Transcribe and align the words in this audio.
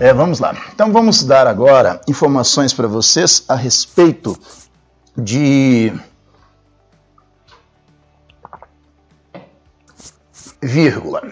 É, 0.00 0.14
vamos 0.14 0.38
lá. 0.38 0.54
Então 0.72 0.92
vamos 0.92 1.24
dar 1.24 1.48
agora 1.48 2.00
informações 2.06 2.72
para 2.72 2.86
vocês 2.86 3.42
a 3.48 3.56
respeito 3.56 4.38
de 5.16 5.92
vírgula. 10.62 11.22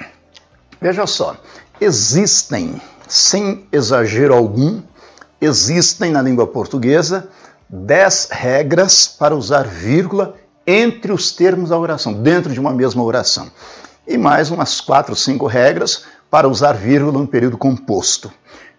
Veja 0.81 1.07
só, 1.07 1.37
existem, 1.81 2.81
sem 3.07 3.69
exagero 3.71 4.35
algum, 4.35 4.83
existem 5.41 6.11
na 6.11 6.21
língua 6.21 6.49
portuguesa 6.49 7.29
dez 7.69 8.29
regras 8.33 9.07
para 9.07 9.37
usar 9.37 9.63
vírgula 9.63 10.35
entre 10.67 11.13
os 11.13 11.31
termos 11.31 11.71
da 11.71 11.79
oração, 11.79 12.13
dentro 12.13 12.53
de 12.53 12.59
uma 12.59 12.73
mesma 12.73 13.05
oração. 13.05 13.49
E 14.05 14.19
mais 14.19 14.51
umas 14.51 14.81
quatro, 14.81 15.15
cinco 15.15 15.47
regras 15.47 16.05
para 16.29 16.49
usar 16.49 16.73
vírgula 16.73 17.21
no 17.21 17.29
período 17.29 17.57
composto. 17.57 18.33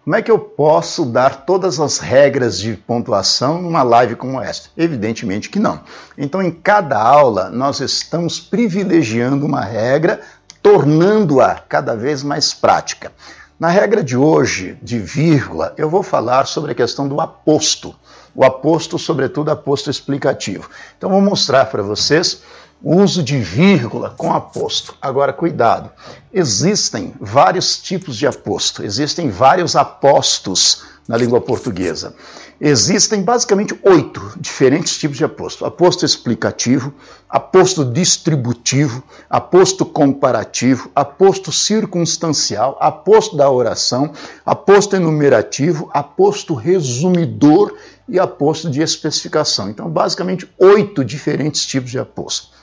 Como 0.08 0.16
é 0.16 0.22
que 0.22 0.30
eu 0.30 0.38
posso 0.38 1.04
dar 1.04 1.44
todas 1.44 1.78
as 1.78 1.98
regras 1.98 2.58
de 2.58 2.72
pontuação 2.72 3.60
numa 3.60 3.82
live 3.82 4.16
como 4.16 4.40
esta? 4.40 4.70
Evidentemente 4.74 5.50
que 5.50 5.58
não. 5.58 5.82
Então, 6.16 6.40
em 6.42 6.50
cada 6.50 6.98
aula, 6.98 7.50
nós 7.50 7.80
estamos 7.80 8.40
privilegiando 8.40 9.44
uma 9.44 9.60
regra, 9.60 10.22
tornando-a 10.62 11.56
cada 11.56 11.94
vez 11.94 12.22
mais 12.22 12.54
prática. 12.54 13.12
Na 13.60 13.68
regra 13.68 14.02
de 14.02 14.16
hoje, 14.16 14.78
de 14.82 14.98
vírgula, 14.98 15.74
eu 15.76 15.90
vou 15.90 16.02
falar 16.02 16.46
sobre 16.46 16.72
a 16.72 16.74
questão 16.74 17.06
do 17.06 17.20
aposto. 17.20 17.94
O 18.34 18.42
aposto, 18.42 18.98
sobretudo, 18.98 19.50
aposto 19.50 19.90
explicativo. 19.90 20.70
Então, 20.96 21.10
vou 21.10 21.20
mostrar 21.20 21.66
para 21.66 21.82
vocês 21.82 22.40
uso 22.82 23.22
de 23.22 23.38
vírgula 23.38 24.10
com 24.10 24.32
aposto. 24.32 24.94
Agora, 25.00 25.32
cuidado, 25.32 25.90
existem 26.32 27.14
vários 27.20 27.76
tipos 27.78 28.16
de 28.16 28.26
aposto, 28.26 28.84
existem 28.84 29.30
vários 29.30 29.74
apostos 29.74 30.82
na 31.08 31.16
língua 31.16 31.40
portuguesa. 31.40 32.14
Existem 32.60 33.22
basicamente 33.22 33.78
oito 33.84 34.32
diferentes 34.36 34.98
tipos 34.98 35.16
de 35.16 35.24
aposto: 35.24 35.64
aposto 35.64 36.04
explicativo, 36.04 36.92
aposto 37.28 37.84
distributivo, 37.84 39.02
aposto 39.30 39.86
comparativo, 39.86 40.90
aposto 40.94 41.52
circunstancial, 41.52 42.76
aposto 42.80 43.36
da 43.36 43.48
oração, 43.48 44.12
aposto 44.44 44.96
enumerativo, 44.96 45.88
aposto 45.94 46.52
resumidor 46.52 47.74
e 48.08 48.18
aposto 48.18 48.68
de 48.68 48.82
especificação. 48.82 49.70
Então, 49.70 49.88
basicamente, 49.88 50.52
oito 50.58 51.04
diferentes 51.04 51.64
tipos 51.64 51.92
de 51.92 51.98
aposto. 51.98 52.57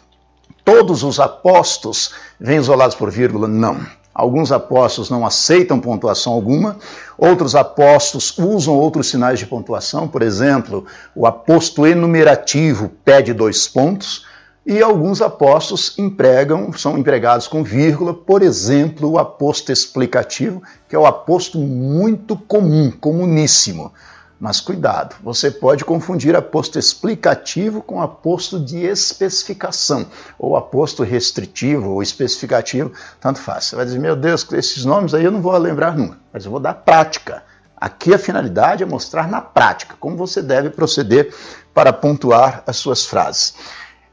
Todos 0.65 1.03
os 1.03 1.19
apostos 1.19 2.11
vêm 2.39 2.57
isolados 2.57 2.95
por 2.95 3.11
vírgula? 3.11 3.47
Não. 3.47 3.79
Alguns 4.11 4.51
apostos 4.51 5.11
não 5.11 5.23
aceitam 5.23 5.79
pontuação 5.79 6.33
alguma, 6.33 6.77
outros 7.17 7.53
apostos 7.53 8.35
usam 8.37 8.73
outros 8.73 9.09
sinais 9.09 9.37
de 9.37 9.45
pontuação, 9.45 10.07
por 10.07 10.23
exemplo, 10.23 10.85
o 11.13 11.27
aposto 11.27 11.85
enumerativo 11.85 12.89
pede 13.03 13.31
dois 13.31 13.67
pontos, 13.67 14.25
e 14.65 14.81
alguns 14.81 15.21
apostos 15.21 15.93
empregam, 15.99 16.73
são 16.73 16.97
empregados 16.97 17.47
com 17.47 17.63
vírgula, 17.63 18.15
por 18.15 18.41
exemplo, 18.41 19.11
o 19.11 19.19
aposto 19.19 19.71
explicativo, 19.71 20.63
que 20.89 20.95
é 20.95 20.99
o 20.99 21.05
aposto 21.05 21.59
muito 21.59 22.35
comum, 22.35 22.89
comuníssimo. 22.89 23.93
Mas 24.39 24.59
cuidado, 24.59 25.15
você 25.23 25.49
pode 25.49 25.85
confundir 25.85 26.35
aposto 26.35 26.77
explicativo 26.77 27.81
com 27.81 28.01
aposto 28.01 28.59
de 28.59 28.79
especificação, 28.85 30.07
ou 30.37 30.57
aposto 30.57 31.03
restritivo 31.03 31.91
ou 31.91 32.03
especificativo, 32.03 32.91
tanto 33.19 33.39
faz. 33.39 33.65
Você 33.65 33.75
vai 33.77 33.85
dizer, 33.85 33.99
meu 33.99 34.15
Deus, 34.15 34.45
esses 34.51 34.83
nomes 34.83 35.13
aí 35.13 35.23
eu 35.23 35.31
não 35.31 35.41
vou 35.41 35.57
lembrar 35.57 35.95
nunca, 35.95 36.17
mas 36.33 36.43
eu 36.43 36.51
vou 36.51 36.59
dar 36.59 36.73
prática. 36.73 37.43
Aqui 37.77 38.13
a 38.13 38.19
finalidade 38.19 38.83
é 38.83 38.85
mostrar 38.85 39.27
na 39.29 39.39
prática 39.39 39.95
como 39.99 40.17
você 40.17 40.41
deve 40.41 40.69
proceder 40.69 41.33
para 41.73 41.93
pontuar 41.93 42.61
as 42.67 42.75
suas 42.75 43.05
frases. 43.05 43.53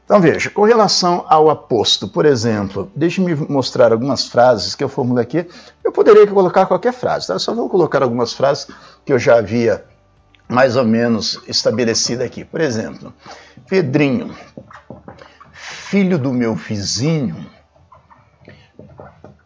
Então 0.05 0.21
veja, 0.21 0.49
com 0.49 0.63
relação 0.63 1.25
ao 1.27 1.49
aposto, 1.49 2.07
por 2.07 2.25
exemplo, 2.25 2.91
deixe-me 2.95 3.35
mostrar 3.35 3.91
algumas 3.91 4.27
frases 4.27 4.75
que 4.75 4.83
eu 4.83 4.89
formulei 4.89 5.23
aqui. 5.23 5.47
Eu 5.83 5.91
poderia 5.91 6.27
colocar 6.27 6.65
qualquer 6.65 6.93
frase, 6.93 7.27
tá? 7.27 7.33
Eu 7.33 7.39
só 7.39 7.53
vou 7.53 7.69
colocar 7.69 8.03
algumas 8.03 8.33
frases 8.33 8.67
que 9.05 9.11
eu 9.11 9.19
já 9.19 9.37
havia 9.37 9.83
mais 10.47 10.75
ou 10.75 10.85
menos 10.85 11.39
estabelecida 11.47 12.23
aqui. 12.23 12.43
Por 12.43 12.61
exemplo, 12.61 13.13
Pedrinho, 13.67 14.35
filho 15.51 16.17
do 16.17 16.31
meu 16.33 16.55
vizinho, 16.55 17.45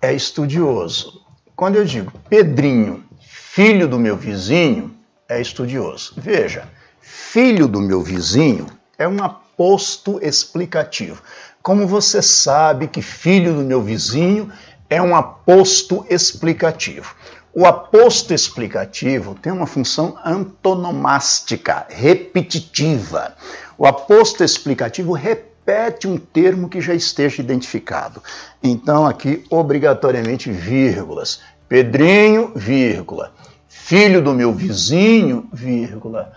é 0.02 0.13
estudioso. 0.13 1.22
Quando 1.56 1.75
eu 1.75 1.86
digo 1.86 2.12
Pedrinho, 2.30 3.03
filho 3.19 3.88
do 3.88 4.00
meu 4.00 4.16
vizinho, 4.16 4.96
é 5.28 5.41
estudioso. 5.41 6.13
Veja, 6.18 6.68
filho 7.02 7.68
do 7.68 7.81
meu 7.81 8.02
vizinho 8.02 8.68
é 8.97 9.07
um 9.07 9.24
aposto 9.24 10.19
explicativo. 10.24 11.22
Como 11.62 11.88
você 11.88 12.22
sabe 12.22 12.88
que 12.88 13.02
filho 13.02 13.53
do 13.53 13.62
meu 13.62 13.81
vizinho 13.81 14.52
é 14.90 15.02
um 15.02 15.16
aposto 15.16 16.06
explicativo? 16.09 17.13
O 17.59 17.66
aposto 17.66 18.35
explicativo 18.35 19.34
tem 19.34 19.51
uma 19.51 19.66
função 19.66 20.16
antonomástica, 20.23 21.88
repetitiva. 21.90 23.34
O 23.75 23.88
aposto 23.88 24.44
explicativo 24.44 25.12
repete 25.12 26.07
um 26.07 26.18
termo 26.18 26.69
que 26.69 26.79
já 26.79 26.94
esteja 26.94 27.41
identificado. 27.41 28.22
Então, 28.62 29.07
aqui, 29.07 29.44
obrigatoriamente, 29.50 30.51
vírgulas. 30.51 31.40
Pedrinho, 31.68 32.51
vírgula. 32.56 33.34
Filho 33.68 34.22
do 34.22 34.35
meu 34.35 34.53
vizinho, 34.53 35.50
vírgula 35.51 36.31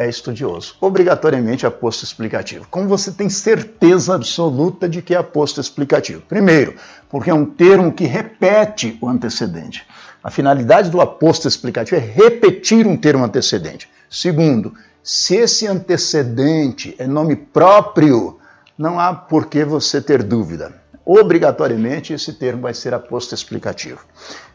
é 0.00 0.08
estudioso. 0.08 0.76
Obrigatoriamente 0.80 1.66
aposto 1.66 2.04
explicativo. 2.04 2.66
Como 2.70 2.88
você 2.88 3.12
tem 3.12 3.28
certeza 3.28 4.14
absoluta 4.14 4.88
de 4.88 5.02
que 5.02 5.14
é 5.14 5.18
aposto 5.18 5.60
explicativo? 5.60 6.22
Primeiro, 6.22 6.74
porque 7.10 7.28
é 7.28 7.34
um 7.34 7.44
termo 7.44 7.92
que 7.92 8.04
repete 8.04 8.96
o 9.02 9.06
antecedente. 9.06 9.86
A 10.24 10.30
finalidade 10.30 10.88
do 10.88 11.02
aposto 11.02 11.46
explicativo 11.46 11.96
é 11.96 11.98
repetir 11.98 12.86
um 12.86 12.96
termo 12.96 13.22
antecedente. 13.22 13.90
Segundo, 14.08 14.72
se 15.02 15.36
esse 15.36 15.66
antecedente 15.66 16.94
é 16.98 17.06
nome 17.06 17.36
próprio, 17.36 18.38
não 18.78 18.98
há 18.98 19.12
por 19.12 19.48
que 19.48 19.66
você 19.66 20.00
ter 20.00 20.22
dúvida. 20.22 20.80
Obrigatoriamente 21.04 22.14
esse 22.14 22.32
termo 22.32 22.62
vai 22.62 22.72
ser 22.72 22.94
aposto 22.94 23.34
explicativo. 23.34 24.00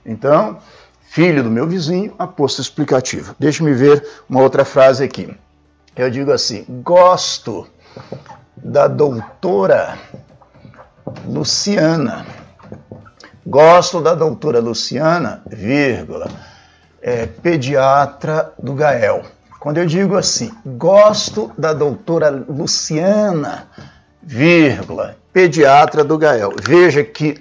Então, 0.04 0.58
filho 1.16 1.42
do 1.42 1.50
meu 1.50 1.66
vizinho, 1.66 2.14
aposto 2.20 2.62
explicativo. 2.62 3.34
Deixe-me 3.40 3.74
ver 3.74 4.06
uma 4.30 4.42
outra 4.42 4.66
frase 4.66 5.04
aqui. 5.04 5.34
Eu 5.96 6.10
digo 6.12 6.32
assim: 6.32 6.66
gosto 6.84 7.66
da 8.58 8.88
doutora 8.88 9.98
Luciana 11.26 12.26
Gosto 13.48 14.02
da 14.02 14.16
doutora 14.16 14.60
Luciana, 14.60 15.44
vírgula, 15.46 16.28
é, 17.00 17.28
pediatra 17.28 18.52
do 18.58 18.74
Gael. 18.74 19.22
Quando 19.60 19.78
eu 19.78 19.86
digo 19.86 20.18
assim, 20.18 20.52
gosto 20.66 21.52
da 21.56 21.72
doutora 21.72 22.32
Luciana, 22.32 23.68
vírgula, 24.22 25.16
pediatra 25.32 26.04
do 26.04 26.18
Gael. 26.18 26.54
Veja 26.60 27.04
que 27.04 27.40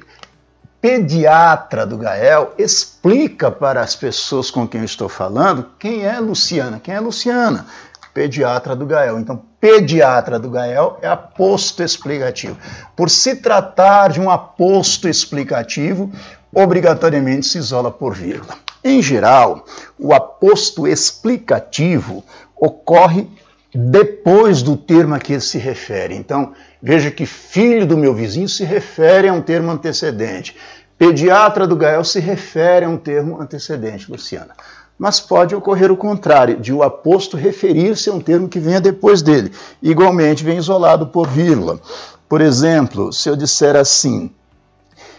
pediatra 0.84 1.86
do 1.86 1.96
Gael 1.96 2.52
explica 2.58 3.50
para 3.50 3.80
as 3.80 3.96
pessoas 3.96 4.50
com 4.50 4.68
quem 4.68 4.82
eu 4.82 4.84
estou 4.84 5.08
falando 5.08 5.70
quem 5.78 6.04
é 6.04 6.20
Luciana. 6.20 6.78
Quem 6.78 6.94
é 6.94 7.00
Luciana? 7.00 7.64
pediatra 8.12 8.76
do 8.76 8.84
Gael. 8.84 9.18
Então, 9.18 9.42
pediatra 9.58 10.38
do 10.38 10.50
Gael 10.50 10.98
é 11.00 11.08
aposto 11.08 11.82
explicativo. 11.82 12.58
Por 12.94 13.08
se 13.08 13.36
tratar 13.36 14.12
de 14.12 14.20
um 14.20 14.28
aposto 14.28 15.08
explicativo, 15.08 16.12
obrigatoriamente 16.54 17.46
se 17.46 17.56
isola 17.56 17.90
por 17.90 18.14
vírgula. 18.14 18.54
Em 18.84 19.00
geral, 19.00 19.64
o 19.98 20.12
aposto 20.12 20.86
explicativo 20.86 22.22
ocorre 22.54 23.26
depois 23.74 24.62
do 24.62 24.76
termo 24.76 25.14
a 25.14 25.18
que 25.18 25.32
ele 25.32 25.40
se 25.40 25.58
refere. 25.58 26.14
Então, 26.14 26.52
veja 26.82 27.10
que 27.10 27.26
filho 27.26 27.86
do 27.86 27.96
meu 27.96 28.14
vizinho 28.14 28.48
se 28.48 28.64
refere 28.64 29.28
a 29.28 29.32
um 29.32 29.42
termo 29.42 29.70
antecedente. 29.70 30.56
Pediatra 30.96 31.66
do 31.66 31.74
Gael 31.76 32.04
se 32.04 32.20
refere 32.20 32.84
a 32.84 32.88
um 32.88 32.96
termo 32.96 33.40
antecedente, 33.40 34.10
Luciana 34.10 34.54
mas 34.98 35.20
pode 35.20 35.54
ocorrer 35.54 35.90
o 35.90 35.96
contrário, 35.96 36.60
de 36.60 36.72
o 36.72 36.82
aposto 36.82 37.36
referir-se 37.36 38.08
a 38.08 38.12
um 38.12 38.20
termo 38.20 38.48
que 38.48 38.60
venha 38.60 38.80
depois 38.80 39.22
dele. 39.22 39.52
Igualmente, 39.82 40.44
vem 40.44 40.58
isolado 40.58 41.08
por 41.08 41.28
vírgula. 41.28 41.80
Por 42.28 42.40
exemplo, 42.40 43.12
se 43.12 43.28
eu 43.28 43.36
disser 43.36 43.76
assim, 43.76 44.30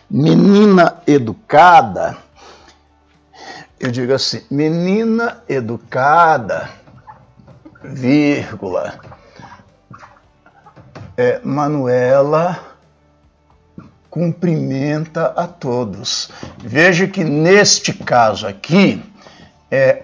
menina 0.10 1.02
educada, 1.06 2.18
eu 3.80 3.92
digo 3.92 4.14
assim, 4.14 4.42
menina 4.50 5.44
educada, 5.48 6.70
vírgula, 7.90 9.00
é, 11.18 11.40
Manuela 11.44 12.60
cumprimenta 14.10 15.26
a 15.28 15.48
todos. 15.48 16.30
Veja 16.58 17.08
que 17.08 17.24
neste 17.24 17.94
caso 17.94 18.48
aqui, 18.48 19.04
é, 19.70 20.04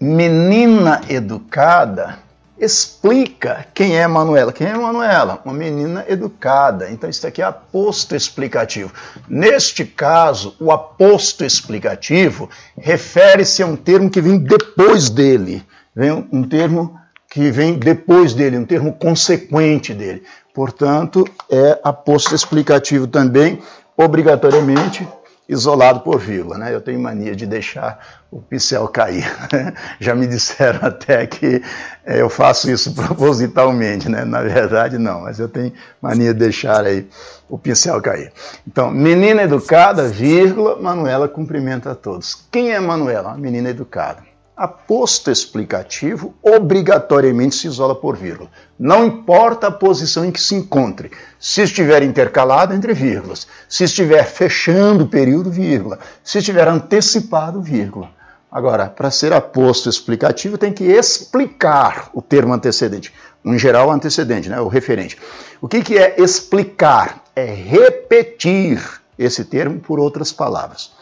menina 0.00 1.02
educada 1.08 2.18
explica 2.58 3.66
quem 3.74 3.98
é 3.98 4.06
Manuela. 4.06 4.52
Quem 4.52 4.66
é 4.66 4.74
Manuela? 4.74 5.40
Uma 5.44 5.52
menina 5.52 6.04
educada. 6.08 6.90
Então, 6.90 7.08
isso 7.08 7.26
aqui 7.26 7.42
é 7.42 7.44
aposto 7.44 8.14
explicativo. 8.14 8.92
Neste 9.28 9.84
caso, 9.84 10.56
o 10.58 10.72
aposto 10.72 11.44
explicativo 11.44 12.48
refere-se 12.78 13.62
a 13.62 13.66
um 13.66 13.76
termo 13.76 14.10
que 14.10 14.20
vem 14.20 14.38
depois 14.38 15.10
dele. 15.10 15.64
Vem 15.96 16.28
um 16.30 16.42
termo 16.42 17.00
que 17.30 17.50
vem 17.50 17.78
depois 17.78 18.34
dele, 18.34 18.58
um 18.58 18.66
termo 18.66 18.92
consequente 18.92 19.94
dele. 19.94 20.22
Portanto, 20.52 21.24
é 21.50 21.80
aposto 21.82 22.34
explicativo 22.34 23.06
também, 23.06 23.62
obrigatoriamente 23.96 25.08
isolado 25.48 26.00
por 26.00 26.18
vírgula. 26.18 26.58
Né? 26.58 26.74
Eu 26.74 26.82
tenho 26.82 27.00
mania 27.00 27.34
de 27.34 27.46
deixar 27.46 27.98
o 28.30 28.42
pincel 28.42 28.86
cair. 28.88 29.24
Né? 29.50 29.72
Já 29.98 30.14
me 30.14 30.26
disseram 30.26 30.86
até 30.86 31.26
que 31.26 31.62
é, 32.04 32.20
eu 32.20 32.28
faço 32.28 32.70
isso 32.70 32.92
propositalmente, 32.94 34.06
né? 34.06 34.22
na 34.22 34.42
verdade 34.42 34.98
não, 34.98 35.22
mas 35.22 35.38
eu 35.38 35.48
tenho 35.48 35.72
mania 36.02 36.34
de 36.34 36.40
deixar 36.40 36.84
aí 36.84 37.08
o 37.48 37.56
pincel 37.56 38.02
cair. 38.02 38.32
Então, 38.66 38.90
menina 38.90 39.42
educada, 39.42 40.06
vírgula, 40.08 40.76
Manuela 40.76 41.26
cumprimenta 41.26 41.92
a 41.92 41.94
todos. 41.94 42.34
Quem 42.52 42.72
é 42.72 42.80
Manuela? 42.80 43.34
Menina 43.34 43.70
educada 43.70 44.35
aposto 44.56 45.30
explicativo 45.30 46.34
obrigatoriamente 46.42 47.56
se 47.56 47.66
isola 47.66 47.94
por 47.94 48.16
vírgula. 48.16 48.48
Não 48.78 49.04
importa 49.04 49.66
a 49.66 49.70
posição 49.70 50.24
em 50.24 50.30
que 50.30 50.40
se 50.40 50.54
encontre. 50.54 51.10
Se 51.38 51.60
estiver 51.60 52.02
intercalado 52.02 52.72
entre 52.72 52.94
vírgulas, 52.94 53.46
se 53.68 53.84
estiver 53.84 54.24
fechando 54.24 55.04
o 55.04 55.08
período, 55.08 55.50
vírgula, 55.50 55.98
se 56.24 56.38
estiver 56.38 56.66
antecipado, 56.66 57.60
vírgula. 57.60 58.10
Agora, 58.50 58.88
para 58.88 59.10
ser 59.10 59.34
aposto 59.34 59.90
explicativo, 59.90 60.56
tem 60.56 60.72
que 60.72 60.84
explicar 60.84 62.08
o 62.14 62.22
termo 62.22 62.54
antecedente. 62.54 63.12
Em 63.44 63.58
geral, 63.58 63.90
antecedente, 63.90 64.48
né, 64.48 64.58
o 64.60 64.68
referente. 64.68 65.18
O 65.60 65.68
que, 65.68 65.82
que 65.82 65.98
é 65.98 66.14
explicar? 66.18 67.22
É 67.34 67.44
repetir 67.44 68.82
esse 69.18 69.44
termo 69.44 69.78
por 69.78 70.00
outras 70.00 70.32
palavras. 70.32 70.95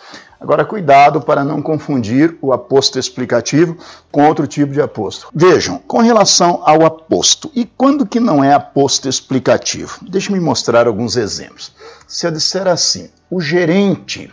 Agora, 0.44 0.62
cuidado 0.62 1.22
para 1.22 1.42
não 1.42 1.62
confundir 1.62 2.36
o 2.42 2.52
aposto 2.52 2.98
explicativo 2.98 3.78
com 4.12 4.26
outro 4.26 4.46
tipo 4.46 4.74
de 4.74 4.82
aposto. 4.82 5.30
Vejam, 5.34 5.78
com 5.78 6.02
relação 6.02 6.60
ao 6.66 6.84
aposto, 6.84 7.50
e 7.54 7.64
quando 7.64 8.04
que 8.04 8.20
não 8.20 8.44
é 8.44 8.52
aposto 8.52 9.08
explicativo? 9.08 10.00
Deixe-me 10.02 10.38
mostrar 10.38 10.86
alguns 10.86 11.16
exemplos. 11.16 11.74
Se 12.06 12.26
eu 12.26 12.30
disser 12.30 12.66
assim, 12.66 13.08
o 13.30 13.40
gerente 13.40 14.30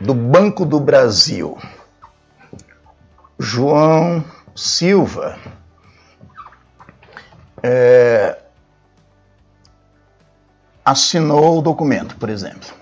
do 0.00 0.14
Banco 0.14 0.64
do 0.64 0.80
Brasil, 0.80 1.58
João 3.38 4.24
Silva, 4.56 5.38
é, 7.62 8.38
assinou 10.82 11.58
o 11.58 11.62
documento, 11.62 12.16
por 12.16 12.30
exemplo. 12.30 12.81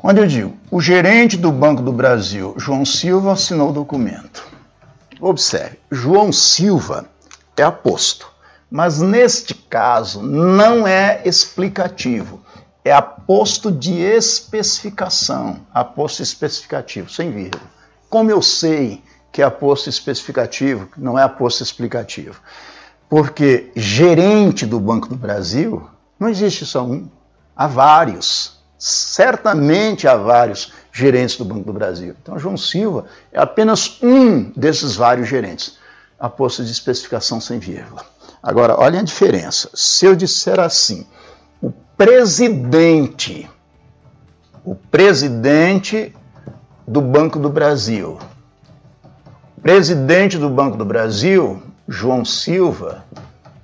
Quando 0.00 0.16
eu 0.16 0.26
digo, 0.26 0.56
o 0.70 0.80
gerente 0.80 1.36
do 1.36 1.52
Banco 1.52 1.82
do 1.82 1.92
Brasil, 1.92 2.54
João 2.56 2.86
Silva, 2.86 3.32
assinou 3.32 3.68
o 3.68 3.72
documento. 3.72 4.48
Observe, 5.20 5.78
João 5.90 6.32
Silva 6.32 7.04
é 7.54 7.62
aposto, 7.62 8.26
mas 8.70 8.98
neste 9.02 9.52
caso 9.52 10.22
não 10.22 10.86
é 10.86 11.20
explicativo, 11.26 12.40
é 12.82 12.90
aposto 12.90 13.70
de 13.70 13.92
especificação, 13.92 15.60
aposto 15.70 16.22
especificativo, 16.22 17.10
sem 17.10 17.30
vírgula. 17.30 17.62
Como 18.08 18.30
eu 18.30 18.40
sei 18.40 19.04
que 19.30 19.42
é 19.42 19.44
aposto 19.44 19.90
especificativo, 19.90 20.88
não 20.96 21.18
é 21.18 21.24
aposto 21.24 21.62
explicativo? 21.62 22.40
Porque 23.06 23.70
gerente 23.76 24.64
do 24.64 24.80
Banco 24.80 25.08
do 25.08 25.14
Brasil 25.16 25.86
não 26.18 26.30
existe 26.30 26.64
só 26.64 26.82
um, 26.82 27.06
há 27.54 27.66
vários 27.66 28.59
certamente 28.80 30.08
há 30.08 30.16
vários 30.16 30.72
gerentes 30.90 31.36
do 31.36 31.44
Banco 31.44 31.64
do 31.64 31.72
Brasil. 31.72 32.16
Então, 32.20 32.38
João 32.38 32.56
Silva 32.56 33.04
é 33.30 33.38
apenas 33.38 33.98
um 34.02 34.50
desses 34.56 34.96
vários 34.96 35.28
gerentes, 35.28 35.78
a 36.18 36.30
posto 36.30 36.64
de 36.64 36.72
especificação 36.72 37.40
sem 37.40 37.58
vírgula. 37.58 38.02
Agora, 38.42 38.80
olhem 38.80 39.00
a 39.00 39.04
diferença. 39.04 39.68
Se 39.74 40.06
eu 40.06 40.16
disser 40.16 40.58
assim, 40.58 41.06
o 41.60 41.70
presidente, 41.70 43.48
o 44.64 44.74
presidente 44.74 46.16
do 46.88 47.02
Banco 47.02 47.38
do 47.38 47.50
Brasil, 47.50 48.18
presidente 49.60 50.38
do 50.38 50.48
Banco 50.48 50.78
do 50.78 50.86
Brasil, 50.86 51.62
João 51.86 52.24
Silva, 52.24 53.04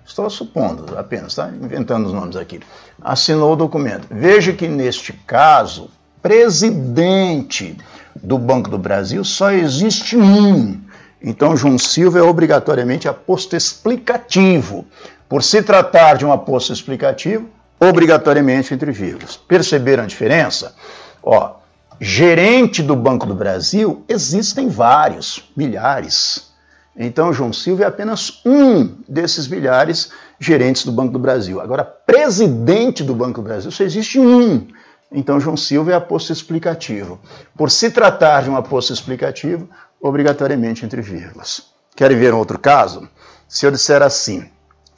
estou 0.06 0.30
supondo 0.30 0.96
apenas, 0.96 1.34
tá? 1.34 1.50
inventando 1.50 2.06
os 2.06 2.12
nomes 2.12 2.36
aqui, 2.36 2.60
assinou 3.02 3.52
o 3.52 3.56
documento. 3.56 4.06
Veja 4.10 4.52
que 4.52 4.68
neste 4.68 5.12
caso, 5.12 5.90
presidente 6.22 7.76
do 8.14 8.38
Banco 8.38 8.70
do 8.70 8.78
Brasil 8.78 9.24
só 9.24 9.50
existe 9.50 10.16
um. 10.16 10.80
Então, 11.22 11.56
João 11.56 11.78
Silva 11.78 12.18
é 12.18 12.22
obrigatoriamente 12.22 13.08
aposto 13.08 13.56
explicativo. 13.56 14.86
Por 15.28 15.42
se 15.42 15.62
tratar 15.62 16.16
de 16.16 16.24
um 16.24 16.30
aposto 16.30 16.72
explicativo, 16.72 17.48
obrigatoriamente 17.80 18.72
entre 18.72 18.92
vírgulas. 18.92 19.36
Perceberam 19.36 20.04
a 20.04 20.06
diferença? 20.06 20.74
Ó, 21.22 21.54
gerente 22.00 22.82
do 22.82 22.94
Banco 22.94 23.26
do 23.26 23.34
Brasil 23.34 24.04
existem 24.08 24.68
vários, 24.68 25.50
milhares. 25.56 26.52
Então, 26.96 27.32
João 27.32 27.52
Silva 27.52 27.84
é 27.84 27.86
apenas 27.86 28.40
um 28.44 28.96
desses 29.06 29.46
milhares 29.46 30.10
gerentes 30.40 30.84
do 30.84 30.92
Banco 30.92 31.12
do 31.12 31.18
Brasil. 31.18 31.60
Agora, 31.60 31.84
presidente 31.84 33.04
do 33.04 33.14
Banco 33.14 33.42
do 33.42 33.44
Brasil, 33.44 33.70
só 33.70 33.84
existe 33.84 34.18
um. 34.18 34.66
Então, 35.12 35.38
João 35.38 35.56
Silva 35.56 35.92
é 35.92 35.94
aposto 35.94 36.32
explicativo. 36.32 37.20
Por 37.56 37.70
se 37.70 37.90
tratar 37.90 38.42
de 38.42 38.50
um 38.50 38.56
aposto 38.56 38.92
explicativo, 38.92 39.68
obrigatoriamente 40.00 40.84
entre 40.84 41.02
vírgulas. 41.02 41.64
Querem 41.94 42.18
ver 42.18 42.32
um 42.32 42.38
outro 42.38 42.58
caso? 42.58 43.08
Se 43.46 43.66
eu 43.66 43.70
disser 43.70 44.02
assim, 44.02 44.48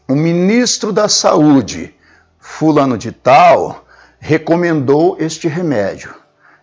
o 0.09 0.15
ministro 0.15 0.93
da 0.93 1.09
Saúde, 1.09 1.95
fulano 2.39 2.97
de 2.97 3.13
tal, 3.13 3.85
recomendou 4.19 5.17
este 5.19 5.49
remédio. 5.49 6.15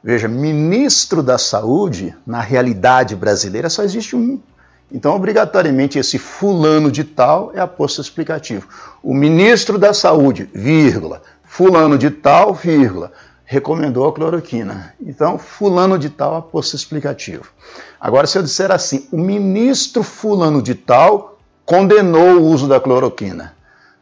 Veja, 0.03 0.27
ministro 0.27 1.21
da 1.21 1.37
Saúde, 1.37 2.15
na 2.25 2.39
realidade 2.39 3.15
brasileira, 3.15 3.69
só 3.69 3.83
existe 3.83 4.15
um. 4.15 4.41
Então, 4.91 5.15
obrigatoriamente, 5.15 5.97
esse 5.97 6.19
fulano 6.19 6.91
de 6.91 7.03
tal 7.03 7.51
é 7.53 7.59
aposto 7.59 8.01
explicativo. 8.01 8.67
O 9.01 9.13
ministro 9.13 9.77
da 9.77 9.93
Saúde, 9.93 10.49
vírgula, 10.53 11.21
fulano 11.43 11.97
de 11.97 12.11
tal, 12.11 12.53
vírgula, 12.53 13.11
recomendou 13.45 14.07
a 14.07 14.13
cloroquina. 14.13 14.93
Então, 15.01 15.37
fulano 15.37 15.97
de 15.97 16.09
tal, 16.09 16.35
aposto 16.35 16.75
explicativo. 16.75 17.45
Agora, 17.99 18.27
se 18.27 18.37
eu 18.37 18.43
disser 18.43 18.71
assim, 18.71 19.07
o 19.11 19.17
ministro 19.17 20.03
fulano 20.03 20.61
de 20.61 20.75
tal 20.75 21.39
condenou 21.65 22.37
o 22.37 22.43
uso 22.43 22.67
da 22.67 22.79
cloroquina. 22.79 23.55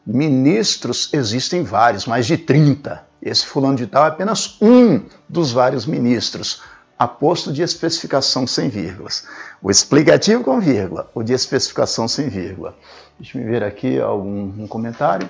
Ministros 0.06 1.10
existem 1.14 1.64
vários, 1.64 2.06
mais 2.06 2.26
de 2.26 2.38
30. 2.38 3.02
Esse 3.22 3.46
fulano 3.46 3.78
de 3.78 3.88
tal 3.88 4.04
é 4.04 4.10
apenas 4.10 4.58
um 4.62 5.02
dos 5.30 5.52
vários 5.54 5.86
ministros 5.86 6.62
aposto 7.04 7.52
de 7.52 7.62
especificação 7.62 8.48
sem 8.48 8.70
vírgulas. 8.70 9.26
O 9.62 9.70
explicativo 9.70 10.44
com 10.44 10.60
vírgula, 10.60 11.10
o 11.14 11.24
de 11.24 11.34
especificação 11.34 12.08
sem 12.08 12.30
vírgula. 12.30 12.76
Deixa 13.20 13.38
eu 13.38 13.46
ver 13.46 13.64
aqui 13.64 14.00
algum 14.00 14.64
um 14.64 14.68
comentário. 14.68 15.30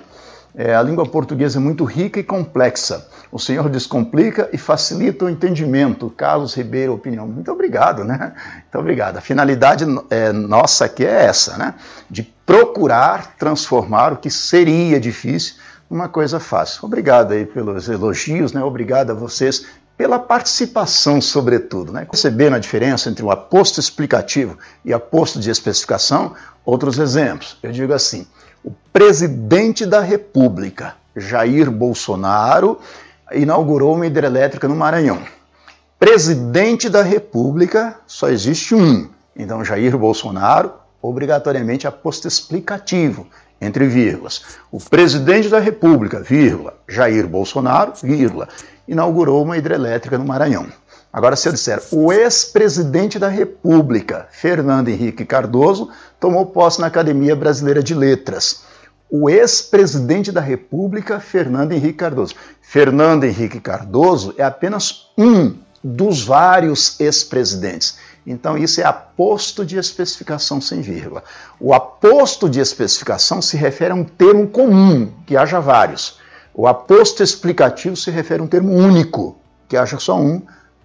É, 0.56 0.72
a 0.72 0.82
língua 0.82 1.04
portuguesa 1.04 1.58
é 1.58 1.60
muito 1.60 1.84
rica 1.84 2.20
e 2.20 2.22
complexa. 2.22 3.08
O 3.32 3.40
Senhor 3.40 3.68
descomplica 3.68 4.48
e 4.52 4.58
facilita 4.58 5.24
o 5.24 5.28
entendimento. 5.28 6.08
Carlos 6.10 6.54
Ribeiro, 6.54 6.94
opinião. 6.94 7.26
Muito 7.26 7.50
obrigado, 7.50 8.04
né? 8.04 8.32
Muito 8.52 8.78
obrigado. 8.78 9.16
A 9.16 9.20
finalidade 9.20 9.84
é, 10.10 10.32
nossa 10.32 10.84
aqui 10.84 11.04
é 11.04 11.24
essa, 11.24 11.58
né? 11.58 11.74
De 12.08 12.22
procurar 12.46 13.34
transformar 13.36 14.12
o 14.12 14.16
que 14.16 14.30
seria 14.30 15.00
difícil 15.00 15.56
numa 15.90 16.08
coisa 16.08 16.38
fácil. 16.38 16.84
Obrigado 16.84 17.32
aí 17.32 17.44
pelos 17.44 17.88
elogios, 17.88 18.52
né? 18.52 18.62
Obrigado 18.62 19.10
a 19.10 19.14
vocês 19.14 19.66
pela 19.96 20.18
participação, 20.18 21.20
sobretudo. 21.20 21.92
Né? 21.92 22.06
Percebendo 22.10 22.56
a 22.56 22.58
diferença 22.58 23.08
entre 23.08 23.24
o 23.24 23.30
aposto 23.30 23.80
explicativo 23.80 24.58
e 24.84 24.92
aposto 24.92 25.38
de 25.38 25.50
especificação? 25.50 26.34
Outros 26.64 26.98
exemplos. 26.98 27.56
Eu 27.62 27.72
digo 27.72 27.92
assim: 27.92 28.26
o 28.64 28.72
presidente 28.92 29.86
da 29.86 30.00
República, 30.00 30.94
Jair 31.14 31.70
Bolsonaro, 31.70 32.78
inaugurou 33.32 33.94
uma 33.94 34.06
hidrelétrica 34.06 34.66
no 34.66 34.76
Maranhão. 34.76 35.20
Presidente 35.98 36.88
da 36.88 37.02
República 37.02 37.98
só 38.06 38.28
existe 38.28 38.74
um. 38.74 39.08
Então, 39.36 39.64
Jair 39.64 39.96
Bolsonaro, 39.96 40.72
obrigatoriamente 41.00 41.86
aposto 41.86 42.26
explicativo, 42.28 43.26
entre 43.60 43.86
vírgulas. 43.86 44.42
O 44.70 44.78
presidente 44.78 45.48
da 45.48 45.58
República, 45.58 46.20
vírgula, 46.20 46.74
Jair 46.88 47.26
Bolsonaro, 47.26 47.92
vírgula 48.02 48.48
inaugurou 48.86 49.42
uma 49.42 49.56
hidrelétrica 49.56 50.18
no 50.18 50.24
Maranhão. 50.24 50.66
Agora, 51.12 51.36
se 51.36 51.48
eu 51.48 51.52
disser 51.52 51.80
o 51.92 52.12
ex-presidente 52.12 53.18
da 53.20 53.28
República, 53.28 54.26
Fernando 54.32 54.88
Henrique 54.88 55.24
Cardoso, 55.24 55.90
tomou 56.18 56.46
posse 56.46 56.80
na 56.80 56.88
Academia 56.88 57.36
Brasileira 57.36 57.82
de 57.82 57.94
Letras. 57.94 58.64
O 59.08 59.30
ex-presidente 59.30 60.32
da 60.32 60.40
República, 60.40 61.20
Fernando 61.20 61.70
Henrique 61.70 61.98
Cardoso. 61.98 62.34
Fernando 62.60 63.22
Henrique 63.22 63.60
Cardoso 63.60 64.34
é 64.36 64.42
apenas 64.42 65.12
um 65.16 65.54
dos 65.84 66.24
vários 66.24 66.98
ex-presidentes. 66.98 67.96
Então, 68.26 68.58
isso 68.58 68.80
é 68.80 68.84
aposto 68.84 69.64
de 69.64 69.76
especificação 69.76 70.60
sem 70.60 70.80
vírgula. 70.80 71.22
O 71.60 71.74
aposto 71.74 72.48
de 72.48 72.58
especificação 72.58 73.40
se 73.40 73.56
refere 73.56 73.92
a 73.92 73.94
um 73.94 74.02
termo 74.02 74.48
comum, 74.48 75.12
que 75.26 75.36
haja 75.36 75.60
vários. 75.60 76.18
O 76.54 76.68
aposto 76.68 77.22
explicativo 77.22 77.96
se 77.96 78.10
refere 78.12 78.40
a 78.40 78.44
um 78.44 78.46
termo 78.46 78.72
único, 78.72 79.36
que 79.68 79.76
haja 79.76 79.98
só 79.98 80.16
um, 80.16 80.40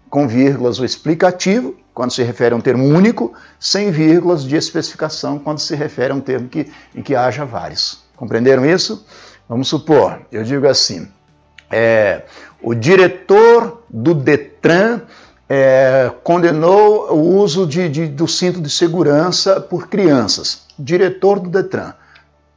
com 0.09 0.27
vírgulas 0.27 0.79
o 0.79 0.85
explicativo, 0.85 1.75
quando 1.93 2.11
se 2.11 2.23
refere 2.23 2.55
a 2.55 2.57
um 2.57 2.61
termo 2.61 2.85
único, 2.85 3.33
sem 3.59 3.91
vírgulas 3.91 4.43
de 4.43 4.55
especificação, 4.55 5.37
quando 5.37 5.59
se 5.59 5.75
refere 5.75 6.11
a 6.11 6.15
um 6.15 6.21
termo 6.21 6.49
que, 6.49 6.71
em 6.95 7.03
que 7.03 7.15
haja 7.15 7.45
vários. 7.45 7.99
Compreenderam 8.15 8.65
isso? 8.65 9.05
Vamos 9.47 9.67
supor, 9.67 10.21
eu 10.31 10.43
digo 10.43 10.67
assim, 10.67 11.07
é, 11.69 12.23
o 12.61 12.73
diretor 12.73 13.83
do 13.89 14.15
Detran 14.15 15.01
é, 15.47 16.11
condenou 16.23 17.11
o 17.13 17.37
uso 17.37 17.67
de, 17.67 17.89
de, 17.89 18.07
do 18.07 18.27
cinto 18.27 18.59
de 18.59 18.69
segurança 18.69 19.61
por 19.61 19.87
crianças. 19.87 20.63
Diretor 20.77 21.39
do 21.39 21.49
Detran. 21.49 21.93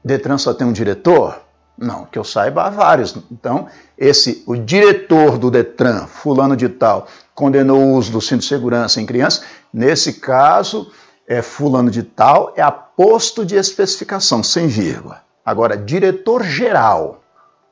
Detran 0.04 0.38
só 0.38 0.54
tem 0.54 0.66
um 0.66 0.72
diretor? 0.72 1.41
Não, 1.76 2.04
que 2.04 2.18
eu 2.18 2.24
saiba, 2.24 2.62
há 2.62 2.70
vários. 2.70 3.16
Então, 3.30 3.66
esse, 3.96 4.42
o 4.46 4.56
diretor 4.56 5.38
do 5.38 5.50
Detran, 5.50 6.06
fulano 6.06 6.56
de 6.56 6.68
tal, 6.68 7.06
condenou 7.34 7.80
o 7.80 7.94
uso 7.94 8.12
do 8.12 8.20
cinto 8.20 8.40
de 8.40 8.46
segurança 8.46 9.00
em 9.00 9.06
crianças. 9.06 9.44
Nesse 9.72 10.14
caso, 10.14 10.92
é 11.26 11.42
fulano 11.42 11.90
de 11.90 12.02
tal, 12.02 12.52
é 12.56 12.62
aposto 12.62 13.44
de 13.44 13.56
especificação, 13.56 14.42
sem 14.42 14.66
vírgula. 14.66 15.22
Agora, 15.44 15.76
diretor 15.76 16.44
geral 16.44 17.22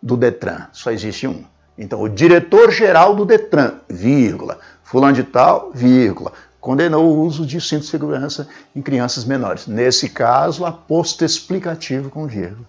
do 0.03 0.17
Detran, 0.17 0.67
só 0.73 0.91
existe 0.91 1.27
um. 1.27 1.45
Então, 1.79 2.01
o 2.01 2.09
diretor 2.09 2.71
geral 2.71 3.15
do 3.15 3.25
Detran, 3.25 3.75
vírgula 3.89 4.59
fulano 4.91 5.13
de 5.13 5.23
tal, 5.23 5.71
vírgula, 5.73 6.33
condenou 6.61 7.05
o 7.05 7.21
uso 7.25 7.47
de 7.47 7.61
cinto 7.61 7.83
de 7.83 7.87
segurança 7.87 8.49
em 8.75 8.83
crianças 8.83 9.25
menores. 9.25 9.69
Nesse 9.69 10.09
caso, 10.09 10.65
aposto 10.65 11.25
explicativo 11.25 12.11
com 12.11 12.27
vírgula. 12.27 12.67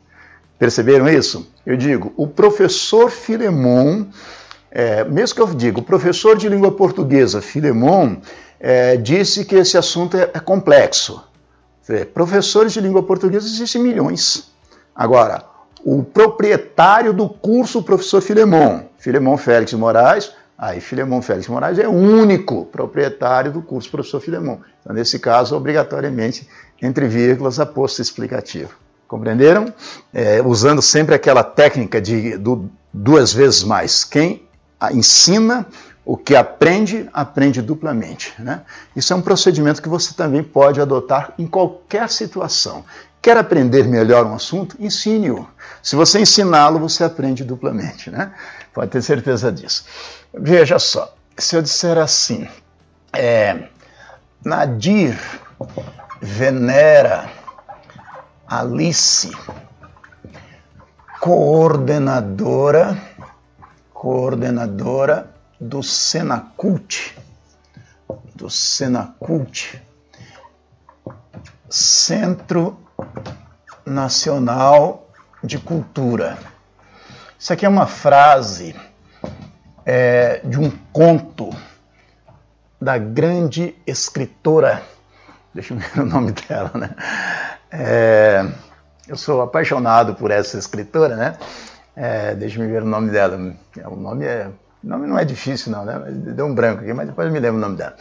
Perceberam 0.62 1.10
isso? 1.10 1.51
Eu 1.65 1.75
digo, 1.75 2.13
o 2.15 2.27
professor 2.27 3.10
Filemon, 3.10 4.06
é, 4.70 5.03
mesmo 5.03 5.36
que 5.36 5.41
eu 5.41 5.48
diga, 5.56 5.80
o 5.80 5.82
professor 5.82 6.38
de 6.38 6.48
língua 6.48 6.72
portuguesa 6.72 7.41
Filemon 7.41 8.18
é, 8.60 8.96
disse 8.96 9.44
que 9.44 9.56
esse 9.56 9.75
assunto 9.75 10.15
é, 10.15 10.30
é 10.32 10.39
complexo. 10.39 11.20
professores 12.13 12.74
de 12.74 12.80
língua 12.80 13.01
portuguesa 13.01 13.48
existem 13.48 13.82
milhões. 13.82 14.51
Agora, 14.96 15.44
o 15.84 16.03
proprietário 16.03 17.12
do 17.12 17.27
curso, 17.27 17.80
o 17.80 17.84
professor 17.84 18.22
Filemon, 18.22 18.82
Filemon 19.00 19.38
Félix 19.38 19.74
Moraes, 19.74 20.32
Aí 20.56 20.80
Filemon 20.80 21.24
Félix 21.24 21.48
Moraes 21.48 21.80
é 21.80 21.88
o 21.88 21.91
único 21.91 22.68
proprietário 22.68 23.51
do 23.51 23.63
curso 23.63 23.89
professor 23.89 24.20
Filemon. 24.20 24.60
Então, 24.82 24.94
nesse 24.94 25.18
caso, 25.18 25.56
obrigatoriamente, 25.56 26.48
entre 26.80 27.08
vírgulas, 27.08 27.60
aposto 27.60 28.00
explicativo. 28.00 28.70
Compreenderam? 29.12 29.74
É, 30.13 30.41
usando 30.41 30.82
sempre 30.82 31.13
aquela 31.13 31.44
técnica 31.44 32.00
de 32.00 32.38
do, 32.38 32.72
duas 32.94 33.34
vezes 33.34 33.62
mais. 33.62 34.06
Quem 34.06 34.48
ensina 34.94 35.68
o 36.06 36.15
que 36.15 36.34
aprende, 36.34 37.10
aprende 37.12 37.62
duplamente. 37.62 38.34
Né? 38.39 38.62
Isso 38.96 39.12
é 39.12 39.15
um 39.18 39.22
procedimento 39.22 39.82
que 39.82 39.89
você 39.89 40.13
também 40.13 40.41
pode 40.41 40.80
adotar 40.80 41.34
em 41.38 41.46
qualquer 41.46 42.10
situação. 42.10 42.86
Quer 43.22 43.36
aprender 43.36 43.86
melhor 43.86 44.25
um 44.25 44.34
assunto? 44.34 44.77
Ensine-o. 44.80 45.46
Se 45.84 45.98
você 45.98 46.22
ensiná-lo, 46.22 46.80
você 46.80 47.03
aprende 47.03 47.44
duplamente. 47.44 48.10
Né? 48.10 48.32
Pode 48.74 48.91
ter 48.91 49.01
certeza 49.01 49.51
disso. 49.51 49.84
Veja 50.34 50.80
só, 50.80 51.13
se 51.38 51.58
eu 51.58 51.62
disser 51.62 51.98
assim, 51.98 52.48
é, 53.12 53.68
Nadir 54.41 55.20
venera 56.22 57.40
Alice, 58.51 59.31
coordenadora, 61.22 63.01
coordenadora 63.93 65.34
do 65.58 65.81
Senacult, 65.81 67.17
do 68.36 68.50
Senacult, 68.50 69.81
Centro 71.70 72.77
Nacional 73.86 75.08
de 75.41 75.58
Cultura. 75.58 76.38
Isso 77.39 77.53
aqui 77.53 77.65
é 77.65 77.70
uma 77.70 77.88
frase 77.88 78.75
é, 79.86 80.41
de 80.43 80.60
um 80.60 80.70
conto 80.91 81.50
da 82.81 82.98
grande 82.98 83.75
escritora, 83.88 84.84
deixa 85.53 85.74
eu 85.74 85.77
ver 85.77 86.01
o 86.01 86.05
nome 86.05 86.34
dela, 86.34 86.72
né? 86.75 86.93
É, 87.72 88.46
eu 89.08 89.16
sou 89.16 89.42
apaixonado 89.42 90.16
por 90.16 90.30
essa 90.30 90.58
escritora, 90.58 91.16
né? 91.16 91.38
É, 91.96 92.36
deixa 92.36 92.60
ver 92.66 92.84
o 92.84 92.86
nome 92.86 93.10
dela. 93.12 93.38
O 93.86 93.96
nome 93.96 94.25
é, 94.25 94.48
o 94.84 94.88
nome 94.88 95.08
não 95.08 95.18
é 95.18 95.24
difícil 95.24 95.72
não, 95.72 95.86
né? 95.86 96.00
Deu 96.10 96.46
um 96.46 96.54
branco 96.54 96.82
aqui, 96.82 96.94
mas 96.94 97.08
depois 97.08 97.28
eu 97.28 97.34
me 97.34 97.40
lembro 97.40 97.58
o 97.58 97.62
nome 97.62 97.78
dela. 97.78 97.96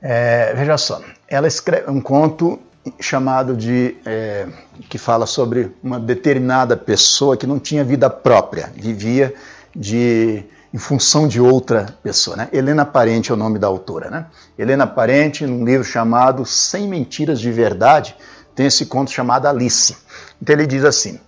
É, 0.00 0.52
veja 0.54 0.76
só, 0.76 1.00
ela 1.26 1.48
escreve 1.48 1.90
um 1.90 2.00
conto 2.00 2.58
chamado 3.00 3.56
de 3.56 3.96
é, 4.06 4.46
que 4.88 4.98
fala 4.98 5.26
sobre 5.26 5.74
uma 5.82 5.98
determinada 5.98 6.76
pessoa 6.76 7.36
que 7.36 7.46
não 7.46 7.58
tinha 7.58 7.84
vida 7.84 8.08
própria, 8.08 8.70
vivia 8.74 9.34
de 9.74 10.44
em 10.72 10.78
função 10.78 11.26
de 11.26 11.40
outra 11.40 11.94
pessoa. 12.02 12.36
Né? 12.36 12.48
Helena 12.52 12.84
Parente 12.84 13.30
é 13.30 13.34
o 13.34 13.36
nome 13.36 13.58
da 13.58 13.66
autora. 13.66 14.10
Né? 14.10 14.26
Helena 14.58 14.86
Parente, 14.86 15.46
num 15.46 15.64
livro 15.64 15.84
chamado 15.84 16.44
Sem 16.44 16.86
Mentiras 16.86 17.40
de 17.40 17.50
Verdade, 17.50 18.14
tem 18.58 18.66
esse 18.66 18.86
conto 18.86 19.12
chamado 19.12 19.46
Alice. 19.46 19.96
Então 20.42 20.52
ele 20.52 20.66
diz 20.66 20.84
assim: 20.84 21.20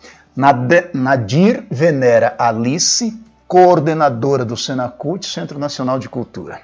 Nadir 0.93 1.65
venera 1.71 2.35
Alice, 2.37 3.17
coordenadora 3.47 4.45
do 4.45 4.57
Senacult, 4.57 5.25
Centro 5.25 5.57
Nacional 5.57 6.01
de 6.01 6.09
Cultura. 6.09 6.61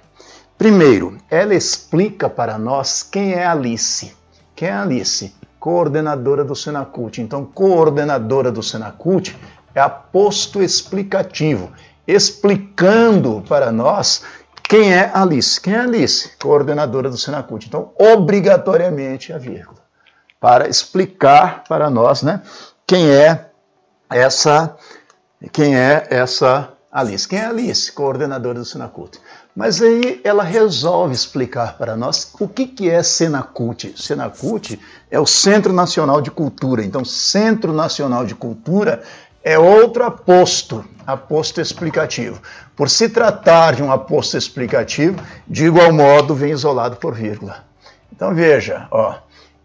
Primeiro, 0.59 1.19
ela 1.31 1.55
explica 1.55 2.29
para 2.29 2.59
nós 2.59 3.05
quem 3.05 3.35
é 3.35 3.47
Alice. 3.47 4.13
Quem 4.57 4.67
é 4.67 4.73
Alice? 4.73 5.33
Coordenadora 5.61 6.45
do 6.45 6.57
Senacult. 6.57 7.21
Então, 7.21 7.45
coordenadora 7.45 8.51
do 8.51 8.61
Senacult 8.61 9.37
é 9.73 9.81
aposto 9.81 10.61
explicativo 10.61 11.71
explicando 12.09 13.45
para 13.49 13.71
nós 13.71 14.25
quem 14.65 14.93
é 14.93 15.13
Alice. 15.15 15.61
Quem 15.61 15.75
é 15.75 15.79
Alice? 15.79 16.33
Coordenadora 16.43 17.09
do 17.09 17.17
Senacult. 17.17 17.69
Então, 17.69 17.93
obrigatoriamente 17.97 19.33
a 19.33 19.39
vírgula. 19.39 19.86
Para 20.41 20.69
explicar 20.69 21.65
para 21.69 21.89
nós 21.91 22.23
né, 22.23 22.43
quem 22.87 23.11
é 23.11 23.47
essa 24.11 24.77
quem 25.53 25.77
é 25.77 26.07
essa 26.11 26.73
Alice. 26.91 27.29
Quem 27.29 27.39
é 27.39 27.45
Alice? 27.45 27.93
Coordenadora 27.93 28.59
do 28.59 28.65
Senacult. 28.65 29.19
Mas 29.55 29.83
aí 29.83 30.21
ela 30.25 30.43
resolve 30.43 31.15
explicar 31.15 31.77
para 31.77 31.97
nós 31.97 32.33
o 32.41 32.49
que, 32.49 32.67
que 32.67 32.89
é 32.89 33.03
Senacult. 33.03 33.95
Senacult 33.97 34.79
é 35.11 35.21
o 35.21 35.27
Centro 35.27 35.73
Nacional 35.73 36.23
de 36.23 36.31
Cultura. 36.31 36.85
Então, 36.85 37.05
Centro 37.05 37.73
Nacional 37.73 38.25
de 38.25 38.35
Cultura 38.35 39.03
é 39.45 39.59
outro 39.59 40.05
aposto, 40.05 40.85
aposto 41.07 41.61
explicativo. 41.61 42.41
Por 42.75 42.91
se 42.91 43.09
tratar 43.09 43.75
de 43.75 43.83
um 43.83 43.93
aposto 43.93 44.37
explicativo, 44.37 45.23
de 45.47 45.67
igual 45.67 45.93
modo 45.93 46.35
vem 46.35 46.53
isolado 46.53 46.97
por 46.97 47.15
vírgula. 47.15 47.65
Então 48.13 48.35
veja, 48.35 48.89
ó, 48.91 49.19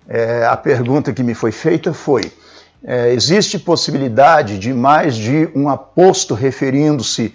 é, 0.08 0.46
a 0.46 0.58
pergunta 0.58 1.14
que 1.14 1.24
me 1.24 1.34
foi 1.34 1.52
feita 1.52 1.94
foi: 1.94 2.32
é, 2.84 3.14
existe 3.14 3.60
possibilidade 3.60 4.58
de 4.58 4.74
mais 4.74 5.16
de 5.16 5.50
um 5.56 5.70
aposto 5.70 6.34
referindo-se 6.34 7.34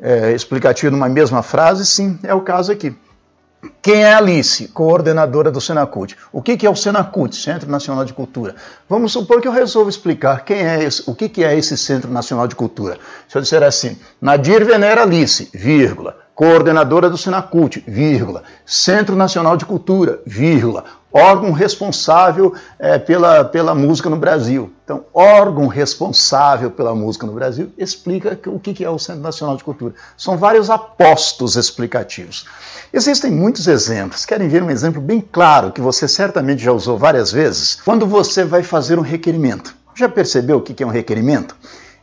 é, 0.00 0.32
explicativo 0.32 0.92
numa 0.92 1.08
mesma 1.08 1.42
frase? 1.42 1.86
Sim, 1.86 2.18
é 2.22 2.34
o 2.34 2.40
caso 2.40 2.72
aqui. 2.72 2.96
Quem 3.82 4.04
é 4.04 4.14
Alice, 4.14 4.68
coordenadora 4.68 5.50
do 5.50 5.60
Senacult? 5.60 6.16
O 6.32 6.40
que 6.40 6.64
é 6.64 6.70
o 6.70 6.76
Senacult, 6.76 7.34
Centro 7.34 7.68
Nacional 7.68 8.04
de 8.04 8.12
Cultura? 8.12 8.54
Vamos 8.88 9.12
supor 9.12 9.40
que 9.40 9.48
eu 9.48 9.52
resolvo 9.52 9.90
explicar 9.90 10.44
quem 10.44 10.58
é 10.58 10.84
esse, 10.84 11.02
o 11.06 11.14
que 11.14 11.42
é 11.42 11.56
esse 11.56 11.76
Centro 11.76 12.10
Nacional 12.10 12.46
de 12.46 12.54
Cultura. 12.54 12.98
Se 13.28 13.36
eu 13.36 13.42
disser 13.42 13.62
assim, 13.64 13.98
Nadir 14.20 14.64
Venera 14.64 15.02
Alice, 15.02 15.50
vírgula, 15.52 16.16
coordenadora 16.36 17.10
do 17.10 17.18
Senacult, 17.18 17.82
vírgula, 17.84 18.44
Centro 18.64 19.16
Nacional 19.16 19.56
de 19.56 19.64
Cultura, 19.64 20.20
vírgula, 20.24 20.84
órgão 21.12 21.52
responsável 21.52 22.54
é, 22.78 22.98
pela, 22.98 23.44
pela 23.44 23.74
música 23.74 24.10
no 24.10 24.16
Brasil. 24.16 24.72
Então, 24.84 25.04
órgão 25.12 25.66
responsável 25.66 26.70
pela 26.70 26.94
música 26.94 27.26
no 27.26 27.32
Brasil 27.32 27.70
explica 27.76 28.38
o 28.46 28.58
que 28.58 28.84
é 28.84 28.90
o 28.90 28.98
Centro 28.98 29.22
Nacional 29.22 29.56
de 29.56 29.64
Cultura. 29.64 29.94
São 30.16 30.36
vários 30.36 30.70
apostos 30.70 31.56
explicativos. 31.56 32.46
Existem 32.92 33.30
muitos 33.30 33.66
exemplos. 33.66 34.24
Querem 34.24 34.48
ver 34.48 34.62
um 34.62 34.70
exemplo 34.70 35.00
bem 35.00 35.20
claro 35.20 35.72
que 35.72 35.80
você 35.80 36.08
certamente 36.08 36.62
já 36.62 36.72
usou 36.72 36.96
várias 36.96 37.30
vezes? 37.30 37.76
Quando 37.84 38.06
você 38.06 38.44
vai 38.44 38.62
fazer 38.62 38.98
um 38.98 39.02
requerimento. 39.02 39.74
Já 39.94 40.08
percebeu 40.08 40.58
o 40.58 40.62
que 40.62 40.82
é 40.82 40.86
um 40.86 40.90
requerimento? 40.90 41.56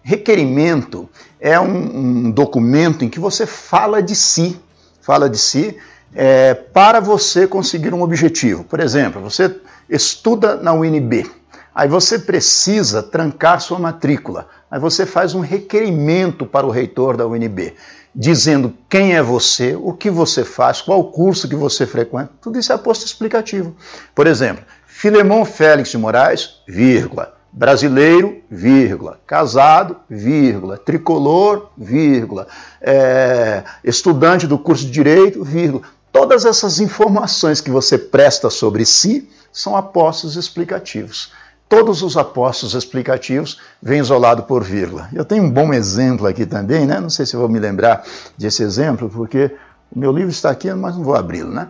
Requerimento 0.03 1.09
é 1.39 1.59
um, 1.59 2.27
um 2.27 2.31
documento 2.31 3.03
em 3.03 3.09
que 3.09 3.19
você 3.19 3.47
fala 3.47 4.03
de 4.03 4.15
si, 4.15 4.59
fala 5.01 5.29
de 5.29 5.38
si 5.38 5.75
é, 6.13 6.53
para 6.53 7.00
você 7.00 7.47
conseguir 7.47 7.93
um 7.93 8.01
objetivo. 8.01 8.63
Por 8.63 8.79
exemplo, 8.79 9.21
você 9.21 9.55
estuda 9.89 10.55
na 10.55 10.74
UNB, 10.74 11.29
aí 11.74 11.88
você 11.88 12.19
precisa 12.19 13.03
trancar 13.03 13.59
sua 13.62 13.79
matrícula, 13.79 14.47
aí 14.69 14.79
você 14.79 15.05
faz 15.05 15.33
um 15.33 15.41
requerimento 15.41 16.45
para 16.45 16.65
o 16.65 16.71
reitor 16.71 17.17
da 17.17 17.27
UNB, 17.27 17.74
dizendo 18.13 18.74
quem 18.89 19.15
é 19.15 19.21
você, 19.21 19.75
o 19.75 19.91
que 19.93 20.09
você 20.09 20.45
faz, 20.45 20.81
qual 20.81 21.03
curso 21.12 21.50
que 21.50 21.55
você 21.55 21.85
frequenta, 21.85 22.31
tudo 22.41 22.57
isso 22.57 22.71
é 22.71 22.77
posto 22.77 23.05
explicativo. 23.05 23.75
Por 24.13 24.25
exemplo, 24.25 24.63
Filemon 24.85 25.43
Félix 25.43 25.89
de 25.89 25.97
Moraes, 25.97 26.62
vírgula, 26.65 27.35
brasileiro, 27.55 28.41
vírgula, 28.50 29.19
casado, 29.25 29.97
vírgula, 30.09 30.77
tricolor, 30.77 31.69
vírgula, 31.77 32.47
é, 32.81 33.63
estudante 33.81 34.45
do 34.45 34.59
curso 34.59 34.85
de 34.85 34.91
direito, 34.91 35.43
vírgula. 35.43 35.83
Todas 36.15 36.45
essas 36.45 36.79
informações 36.79 37.60
que 37.60 37.69
você 37.69 37.98
presta 37.98 38.50
sobre 38.50 38.86
si 38.86 39.29
são 39.51 39.75
apostos 39.75 40.38
explicativos. 40.38 41.34
Todos 41.67 42.01
os 42.01 42.15
apostos 42.15 42.74
explicativos 42.74 43.60
vêm 43.84 44.00
isolados 44.00 44.45
por 44.45 44.63
vírgula. 44.63 45.10
Eu 45.12 45.25
tenho 45.25 45.43
um 45.43 45.51
bom 45.51 45.74
exemplo 45.74 46.25
aqui 46.25 46.45
também, 46.45 46.86
né? 46.86 47.01
Não 47.01 47.10
sei 47.10 47.25
se 47.25 47.36
vou 47.36 47.50
me 47.50 47.60
lembrar 47.60 48.05
desse 48.38 48.63
exemplo, 48.63 49.10
porque 49.10 49.51
o 49.93 50.00
meu 50.00 50.13
livro 50.13 50.29
está 50.29 50.50
aqui, 50.50 50.74
mas 50.74 50.95
não 50.95 51.03
vou 51.03 51.17
abri-lo, 51.17 51.51
né? 51.51 51.67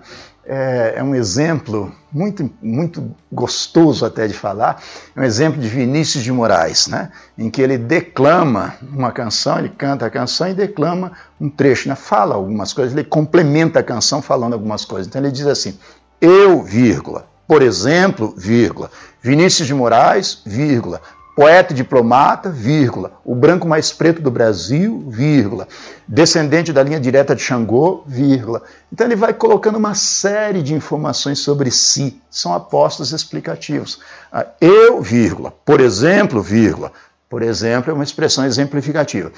É, 0.48 0.94
é, 0.98 1.04
um 1.04 1.16
exemplo 1.16 1.92
muito, 2.12 2.52
muito 2.62 3.16
gostoso 3.32 4.06
até 4.06 4.28
de 4.28 4.34
falar, 4.36 4.80
é 5.16 5.22
um 5.22 5.24
exemplo 5.24 5.60
de 5.60 5.68
Vinícius 5.68 6.24
de 6.24 6.32
Moraes, 6.32 6.88
né? 6.88 7.10
em 7.36 7.50
que 7.50 7.60
ele 7.62 7.80
declama 7.80 8.76
uma 8.82 9.12
canção, 9.12 9.58
ele 9.58 9.70
canta 9.70 10.06
a 10.06 10.10
canção 10.10 10.48
e 10.48 10.54
declama 10.54 11.14
um 11.42 11.50
trecho, 11.50 11.90
né? 11.90 11.96
fala 11.96 12.36
algumas 12.36 12.74
coisas, 12.74 12.94
ele 12.94 13.04
complementa 13.04 13.80
a 13.80 13.84
canção 13.84 14.22
falando 14.22 14.54
algumas 14.54 14.86
coisas. 14.86 15.08
Então 15.08 15.20
ele 15.20 15.32
diz 15.32 15.48
assim, 15.48 15.80
eu, 16.22 16.62
vírgula, 16.62 17.26
por 17.48 17.64
exemplo, 17.64 18.34
vírgula, 18.38 18.92
Vinícius 19.22 19.68
de 19.68 19.74
Moraes, 19.74 20.44
vírgula, 20.46 21.02
poeta 21.36 21.74
e 21.74 21.76
diplomata, 21.76 22.50
vírgula, 22.50 23.20
o 23.26 23.36
branco 23.36 23.68
mais 23.68 23.92
preto 23.92 24.22
do 24.22 24.32
Brasil, 24.32 25.04
vírgula, 25.10 25.68
descendente 26.08 26.72
da 26.72 26.82
linha 26.82 27.00
direta 27.00 27.36
de 27.36 27.42
Xangô, 27.42 28.04
vírgula. 28.08 28.64
Então 28.92 29.06
ele 29.06 29.18
vai 29.18 29.34
colocando 29.34 29.76
uma 29.76 29.94
série 29.94 30.64
de 30.64 30.74
informações 30.74 31.40
sobre 31.40 31.70
si, 31.70 32.22
são 32.32 32.54
apostos 32.54 33.12
explicativos. 33.12 34.00
Ah, 34.32 34.48
eu, 34.62 35.02
vírgula, 35.02 35.54
por 35.66 35.82
exemplo, 35.82 36.42
vírgula, 36.42 36.94
por 37.30 37.42
exemplo 37.42 37.92
é 37.92 37.94
uma 37.94 38.04
expressão 38.04 38.46
exemplificativa. 38.46 39.30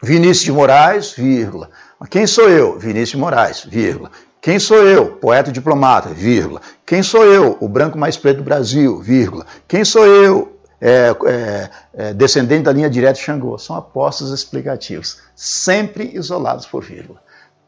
Vinícius 0.00 0.44
de 0.44 0.52
Moraes, 0.52 1.12
vírgula. 1.12 1.68
Quem 2.10 2.26
sou 2.26 2.48
eu? 2.48 2.78
Vinícius 2.78 3.10
de 3.10 3.16
Moraes, 3.16 3.64
vírgula. 3.64 4.10
Quem 4.40 4.58
sou 4.58 4.82
eu? 4.84 5.06
Poeta 5.06 5.48
e 5.48 5.52
diplomata, 5.52 6.10
vírgula. 6.10 6.60
Quem 6.84 7.02
sou 7.02 7.24
eu? 7.24 7.56
O 7.60 7.68
branco 7.68 7.96
mais 7.98 8.16
preto 8.16 8.36
do 8.36 8.44
Brasil, 8.44 9.00
vírgula. 9.00 9.46
Quem 9.66 9.84
sou 9.84 10.04
eu? 10.04 10.53
É, 10.86 11.16
é, 11.26 11.70
é, 11.94 12.12
descendente 12.12 12.64
da 12.64 12.72
linha 12.72 12.90
direta 12.90 13.14
de 13.14 13.20
Xangô. 13.20 13.56
São 13.56 13.74
apostos 13.74 14.30
explicativos, 14.30 15.22
sempre 15.34 16.10
isolados 16.14 16.66
por 16.66 16.84
vírgula. 16.84 17.22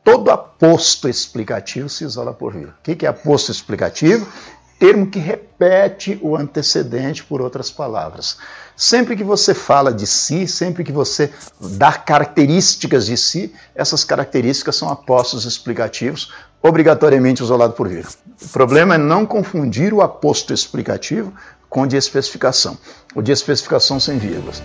Todo 0.05 0.31
aposto 0.31 1.09
explicativo 1.09 1.89
se 1.89 2.05
isola 2.05 2.35
por 2.35 2.53
vírgula. 2.53 2.77
O 2.79 2.83
que 2.83 3.07
é 3.07 3.09
aposto 3.09 3.51
explicativo? 3.51 4.31
Termo 4.79 5.07
que 5.07 5.19
repete 5.19 6.19
o 6.23 6.37
antecedente 6.37 7.25
por 7.25 7.41
outras 7.41 7.71
palavras. 7.71 8.37
Sempre 8.77 9.17
que 9.17 9.25
você 9.25 9.55
fala 9.55 9.93
de 9.93 10.07
si, 10.07 10.47
sempre 10.47 10.85
que 10.85 10.93
você 10.93 11.33
dá 11.59 11.93
características 11.93 13.07
de 13.07 13.17
si, 13.17 13.55
essas 13.75 14.05
características 14.05 14.77
são 14.77 14.91
apostos 14.91 15.47
explicativos, 15.47 16.31
obrigatoriamente 16.63 17.43
isolados 17.43 17.75
por 17.75 17.89
vírgula. 17.89 18.13
O 18.43 18.49
problema 18.49 18.97
é 18.97 18.99
não 18.99 19.25
confundir 19.25 19.95
o 19.95 20.03
aposto 20.03 20.53
explicativo 20.53 21.33
com 21.71 21.87
de 21.87 21.97
especificação. 21.97 22.77
O 23.15 23.23
de 23.23 23.33
especificação 23.33 23.99
sem 23.99 24.19
vírgulas. 24.19 24.63